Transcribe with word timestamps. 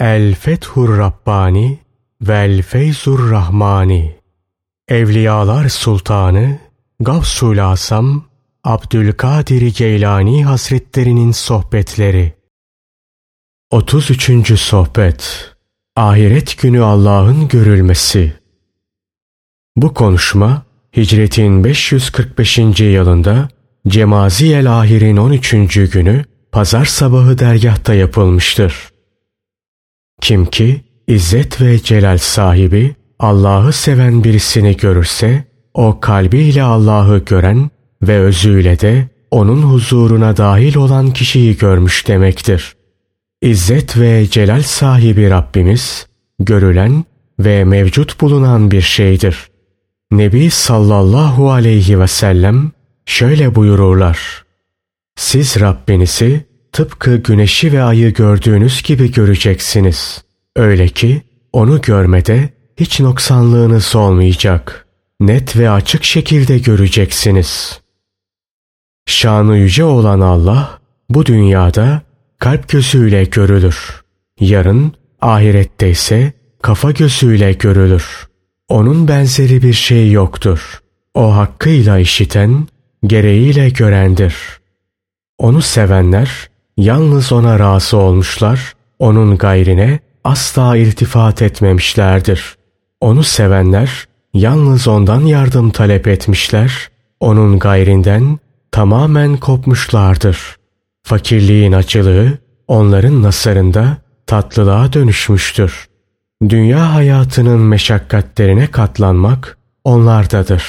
El 0.00 0.34
Fethur 0.34 0.98
Rabbani 0.98 1.78
Vel 2.20 2.62
Feyzur 2.62 3.30
Rahmani 3.30 4.16
Evliyalar 4.88 5.68
Sultanı 5.68 6.58
Gavsul 7.00 7.58
Asam 7.70 8.24
Abdülkadir 8.64 9.74
Geylani 9.76 10.44
Hazretlerinin 10.44 11.32
Sohbetleri 11.32 12.32
33. 13.70 14.60
Sohbet 14.60 15.50
Ahiret 15.96 16.58
günü 16.58 16.82
Allah'ın 16.82 17.48
görülmesi 17.48 18.32
Bu 19.76 19.94
konuşma 19.94 20.62
Hicretin 20.96 21.64
545. 21.64 22.58
yılında 22.80 23.48
Cemaziyel 23.88 24.78
Ahir'in 24.80 25.16
13. 25.16 25.50
günü 25.92 26.24
pazar 26.52 26.84
sabahı 26.84 27.38
dergahta 27.38 27.94
yapılmıştır. 27.94 28.87
Kim 30.28 30.46
ki 30.46 30.80
İzzet 31.06 31.60
ve 31.60 31.82
celal 31.82 32.18
sahibi 32.18 32.94
Allah'ı 33.18 33.72
seven 33.72 34.24
birisini 34.24 34.76
görürse 34.76 35.44
o 35.74 36.00
kalbiyle 36.00 36.62
Allah'ı 36.62 37.18
gören 37.18 37.70
ve 38.02 38.18
özüyle 38.18 38.80
de 38.80 39.08
onun 39.30 39.62
huzuruna 39.62 40.36
dahil 40.36 40.76
olan 40.76 41.12
kişiyi 41.12 41.56
görmüş 41.56 42.08
demektir. 42.08 42.76
İzzet 43.42 43.98
ve 43.98 44.26
celal 44.30 44.62
sahibi 44.62 45.30
Rabbimiz 45.30 46.06
görülen 46.38 47.04
ve 47.38 47.64
mevcut 47.64 48.20
bulunan 48.20 48.70
bir 48.70 48.82
şeydir. 48.82 49.48
Nebi 50.10 50.50
sallallahu 50.50 51.50
aleyhi 51.50 52.00
ve 52.00 52.06
sellem 52.06 52.72
şöyle 53.06 53.54
buyururlar. 53.54 54.44
Siz 55.16 55.60
Rabbinizi 55.60 56.47
tıpkı 56.72 57.16
güneşi 57.16 57.72
ve 57.72 57.82
ayı 57.82 58.14
gördüğünüz 58.14 58.82
gibi 58.82 59.12
göreceksiniz. 59.12 60.24
Öyle 60.56 60.88
ki 60.88 61.22
onu 61.52 61.80
görmede 61.80 62.48
hiç 62.76 63.00
noksanlığınız 63.00 63.96
olmayacak. 63.96 64.86
Net 65.20 65.56
ve 65.56 65.70
açık 65.70 66.04
şekilde 66.04 66.58
göreceksiniz. 66.58 67.80
Şanı 69.06 69.56
yüce 69.56 69.84
olan 69.84 70.20
Allah 70.20 70.78
bu 71.10 71.26
dünyada 71.26 72.02
kalp 72.38 72.68
gözüyle 72.68 73.24
görülür. 73.24 74.02
Yarın 74.40 74.92
ahirette 75.20 75.90
ise 75.90 76.32
kafa 76.62 76.90
gözüyle 76.90 77.52
görülür. 77.52 78.28
Onun 78.68 79.08
benzeri 79.08 79.62
bir 79.62 79.72
şey 79.72 80.12
yoktur. 80.12 80.82
O 81.14 81.36
hakkıyla 81.36 81.98
işiten, 81.98 82.68
gereğiyle 83.06 83.70
görendir. 83.70 84.34
Onu 85.38 85.62
sevenler 85.62 86.48
yalnız 86.78 87.32
ona 87.32 87.58
razı 87.58 87.96
olmuşlar, 87.96 88.72
onun 88.98 89.38
gayrine 89.38 89.98
asla 90.24 90.76
iltifat 90.76 91.42
etmemişlerdir. 91.42 92.56
Onu 93.00 93.22
sevenler 93.22 94.04
yalnız 94.34 94.88
ondan 94.88 95.20
yardım 95.20 95.70
talep 95.70 96.08
etmişler, 96.08 96.88
onun 97.20 97.58
gayrinden 97.58 98.38
tamamen 98.72 99.36
kopmuşlardır. 99.36 100.56
Fakirliğin 101.02 101.72
acılığı 101.72 102.38
onların 102.68 103.22
nasarında 103.22 103.96
tatlılığa 104.26 104.92
dönüşmüştür. 104.92 105.88
Dünya 106.48 106.94
hayatının 106.94 107.60
meşakkatlerine 107.60 108.66
katlanmak 108.66 109.58
onlardadır. 109.84 110.64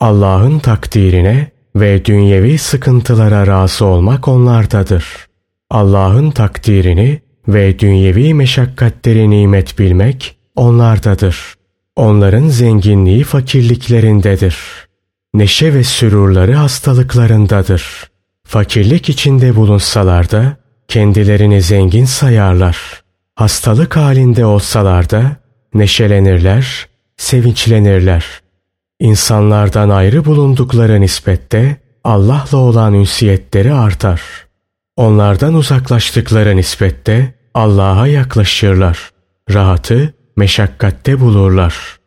Allah'ın 0.00 0.58
takdirine 0.58 1.50
ve 1.76 2.04
dünyevi 2.04 2.58
sıkıntılara 2.58 3.46
razı 3.46 3.84
olmak 3.84 4.28
onlardadır. 4.28 5.25
Allah'ın 5.70 6.30
takdirini 6.30 7.20
ve 7.48 7.78
dünyevi 7.78 8.34
meşakkatleri 8.34 9.30
nimet 9.30 9.78
bilmek 9.78 10.36
onlardadır. 10.56 11.54
Onların 11.96 12.48
zenginliği 12.48 13.24
fakirliklerindedir. 13.24 14.56
Neşe 15.34 15.74
ve 15.74 15.84
sürurları 15.84 16.54
hastalıklarındadır. 16.54 18.10
Fakirlik 18.44 19.08
içinde 19.08 19.56
bulunsalar 19.56 20.30
da 20.30 20.56
kendilerini 20.88 21.62
zengin 21.62 22.04
sayarlar. 22.04 23.02
Hastalık 23.34 23.96
halinde 23.96 24.44
olsalar 24.44 25.10
da 25.10 25.36
neşelenirler, 25.74 26.86
sevinçlenirler. 27.16 28.24
İnsanlardan 29.00 29.88
ayrı 29.88 30.24
bulundukları 30.24 31.00
nispette 31.00 31.76
Allah'la 32.04 32.58
olan 32.58 32.94
ünsiyetleri 32.94 33.74
artar. 33.74 34.45
Onlardan 34.96 35.54
uzaklaştıkları 35.54 36.56
nispette 36.56 37.34
Allah'a 37.54 38.06
yaklaşırlar. 38.06 39.10
Rahatı 39.50 40.14
meşakkatte 40.36 41.20
bulurlar. 41.20 41.98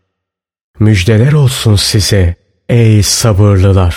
Müjdeler 0.80 1.34
olsun 1.34 1.76
size 1.76 2.36
ey 2.70 3.04
sabırlılar. 3.04 3.96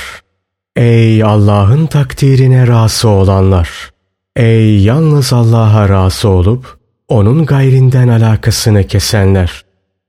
Ey 0.76 1.22
Allah'ın 1.22 1.86
takdirine 1.86 2.66
razı 2.66 3.08
olanlar. 3.08 3.90
Ey 4.36 4.82
yalnız 4.82 5.32
Allah'a 5.32 5.88
razı 5.88 6.28
olup 6.28 6.78
onun 7.08 7.46
gayrinden 7.46 8.08
alakasını 8.08 8.86
kesenler. 8.86 9.64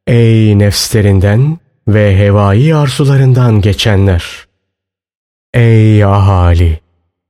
Ey 0.07 0.59
nefslerinden 0.59 1.59
ve 1.88 2.17
hevai 2.17 2.75
arzularından 2.75 3.61
geçenler. 3.61 4.23
Ey 5.53 6.03
ahali! 6.03 6.79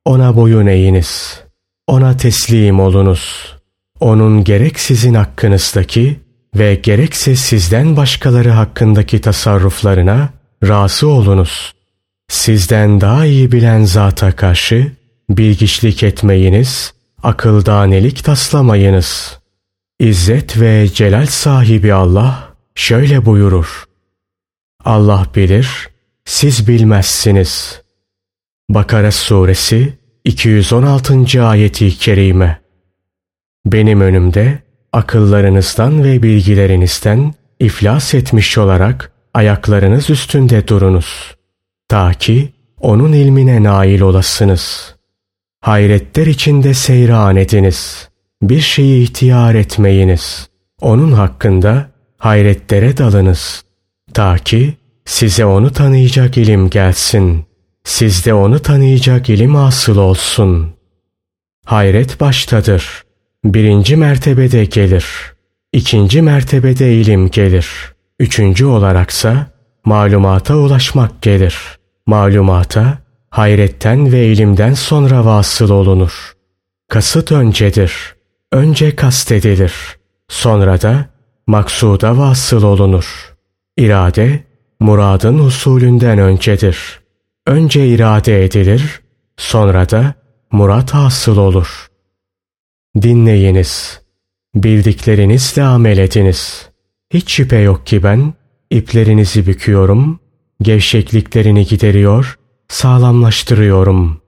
Ona 0.05 0.35
boyun 0.35 0.67
eğiniz. 0.67 1.42
Ona 1.87 2.17
teslim 2.17 2.79
olunuz. 2.79 3.55
Onun 3.99 4.43
gerek 4.43 4.79
sizin 4.79 5.13
hakkınızdaki 5.13 6.19
ve 6.55 6.75
gerekse 6.75 7.35
sizden 7.35 7.97
başkaları 7.97 8.49
hakkındaki 8.49 9.21
tasarruflarına 9.21 10.29
razı 10.67 11.07
olunuz. 11.07 11.73
Sizden 12.29 13.01
daha 13.01 13.25
iyi 13.25 13.51
bilen 13.51 13.83
zata 13.83 14.35
karşı 14.35 14.91
bilgiçlik 15.29 16.03
etmeyiniz, 16.03 16.93
akıldanelik 17.23 18.23
taslamayınız. 18.23 19.39
İzzet 19.99 20.59
ve 20.59 20.89
celal 20.93 21.25
sahibi 21.25 21.93
Allah 21.93 22.53
şöyle 22.75 23.25
buyurur. 23.25 23.83
Allah 24.85 25.27
bilir, 25.35 25.89
siz 26.25 26.67
bilmezsiniz. 26.67 27.81
Bakara 28.69 29.11
suresi 29.11 29.93
216. 30.25 31.43
ayeti 31.43 31.97
kerime. 31.97 32.61
Benim 33.65 34.01
önümde 34.01 34.59
akıllarınızdan 34.91 36.03
ve 36.03 36.23
bilgilerinizden 36.23 37.33
iflas 37.59 38.13
etmiş 38.13 38.57
olarak 38.57 39.11
ayaklarınız 39.33 40.09
üstünde 40.09 40.67
durunuz. 40.67 41.35
Ta 41.89 42.13
ki 42.13 42.53
onun 42.79 43.13
ilmine 43.13 43.63
nail 43.63 44.01
olasınız. 44.01 44.95
Hayretler 45.61 46.27
içinde 46.27 46.73
seyran 46.73 47.35
ediniz. 47.35 48.09
Bir 48.41 48.61
şeyi 48.61 49.03
ihtiyar 49.03 49.55
etmeyiniz. 49.55 50.47
Onun 50.81 51.11
hakkında 51.11 51.89
hayretlere 52.17 52.97
dalınız. 52.97 53.63
Ta 54.13 54.37
ki 54.37 54.73
size 55.05 55.45
onu 55.45 55.71
tanıyacak 55.71 56.37
ilim 56.37 56.69
gelsin. 56.69 57.45
Sizde 57.83 58.33
onu 58.33 58.59
tanıyacak 58.59 59.29
ilim 59.29 59.55
asıl 59.55 59.97
olsun. 59.97 60.73
Hayret 61.65 62.19
baştadır. 62.19 63.03
Birinci 63.45 63.95
mertebede 63.95 64.65
gelir. 64.65 65.05
İkinci 65.73 66.21
mertebede 66.21 66.93
ilim 66.93 67.29
gelir. 67.29 67.67
Üçüncü 68.19 68.65
olaraksa 68.65 69.47
malumata 69.85 70.55
ulaşmak 70.55 71.21
gelir. 71.21 71.57
Malumata 72.07 72.97
hayretten 73.29 74.11
ve 74.11 74.27
ilimden 74.27 74.73
sonra 74.73 75.25
vasıl 75.25 75.69
olunur. 75.69 76.33
Kasıt 76.89 77.31
öncedir. 77.31 78.15
Önce 78.51 78.95
kastedilir. 78.95 79.73
Sonra 80.29 80.81
da 80.81 81.05
maksuda 81.47 82.17
vasıl 82.17 82.63
olunur. 82.63 83.35
İrade 83.77 84.43
muradın 84.79 85.39
usulünden 85.39 86.19
öncedir. 86.19 87.02
Önce 87.47 87.87
irade 87.87 88.45
edilir, 88.45 89.01
sonra 89.37 89.89
da 89.89 90.13
murat 90.51 90.93
hasıl 90.93 91.37
olur. 91.37 91.87
Dinleyiniz, 93.01 94.01
bildiklerinizle 94.55 95.63
amel 95.63 95.97
ediniz. 95.97 96.69
Hiç 97.13 97.31
şüphe 97.31 97.57
yok 97.57 97.87
ki 97.87 98.03
ben 98.03 98.33
iplerinizi 98.69 99.47
büküyorum, 99.47 100.19
gevşekliklerini 100.61 101.65
gideriyor, 101.65 102.39
sağlamlaştırıyorum. 102.67 104.21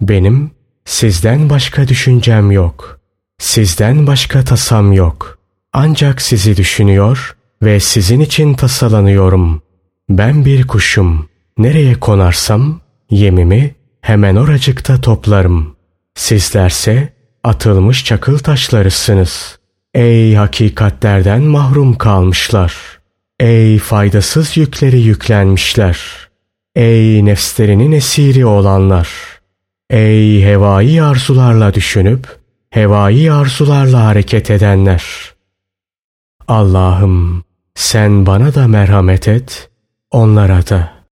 Benim 0.00 0.50
sizden 0.84 1.50
başka 1.50 1.88
düşüncem 1.88 2.50
yok. 2.50 3.00
Sizden 3.38 4.06
başka 4.06 4.44
tasam 4.44 4.92
yok. 4.92 5.38
Ancak 5.72 6.22
sizi 6.22 6.56
düşünüyor 6.56 7.36
ve 7.62 7.80
sizin 7.80 8.20
için 8.20 8.54
tasalanıyorum. 8.54 9.62
Ben 10.08 10.44
bir 10.44 10.66
kuşum. 10.66 11.31
Nereye 11.58 11.94
konarsam 11.94 12.80
yemimi 13.10 13.74
hemen 14.00 14.36
oracıkta 14.36 15.00
toplarım. 15.00 15.76
Sizlerse 16.14 17.12
atılmış 17.44 18.04
çakıl 18.04 18.38
taşlarısınız. 18.38 19.58
Ey 19.94 20.34
hakikatlerden 20.34 21.42
mahrum 21.42 21.98
kalmışlar. 21.98 22.74
Ey 23.40 23.78
faydasız 23.78 24.56
yükleri 24.56 25.00
yüklenmişler. 25.00 26.28
Ey 26.76 27.24
nefslerinin 27.24 27.92
esiri 27.92 28.46
olanlar. 28.46 29.08
Ey 29.90 30.44
hevai 30.44 31.02
arzularla 31.02 31.74
düşünüp 31.74 32.26
hevai 32.70 33.32
arzularla 33.32 34.04
hareket 34.04 34.50
edenler. 34.50 35.04
Allah'ım 36.48 37.44
sen 37.74 38.26
bana 38.26 38.54
da 38.54 38.68
merhamet 38.68 39.28
et, 39.28 39.70
onlara 40.10 40.66
da. 40.66 40.92